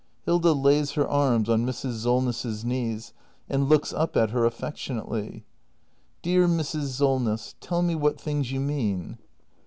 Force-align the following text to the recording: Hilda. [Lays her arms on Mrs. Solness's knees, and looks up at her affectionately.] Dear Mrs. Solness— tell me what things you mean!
Hilda. 0.25 0.53
[Lays 0.53 0.93
her 0.93 1.07
arms 1.07 1.47
on 1.47 1.63
Mrs. 1.63 2.01
Solness's 2.05 2.65
knees, 2.65 3.13
and 3.47 3.69
looks 3.69 3.93
up 3.93 4.17
at 4.17 4.31
her 4.31 4.45
affectionately.] 4.45 5.45
Dear 6.23 6.47
Mrs. 6.47 6.87
Solness— 6.97 7.53
tell 7.61 7.83
me 7.83 7.93
what 7.93 8.19
things 8.19 8.51
you 8.51 8.59
mean! 8.61 9.19